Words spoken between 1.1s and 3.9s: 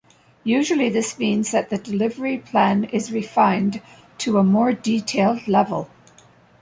means that the delivery plan is refined